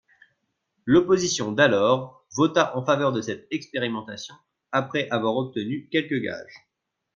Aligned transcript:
L’opposition 0.83 1.51
d’alors 1.51 2.25
vota 2.35 2.75
en 2.75 2.83
faveur 2.83 3.11
de 3.11 3.21
cette 3.21 3.45
expérimentation 3.51 4.33
après 4.71 5.07
avoir 5.11 5.35
obtenu 5.37 5.89
quelques 5.91 6.19
gages. 6.23 6.67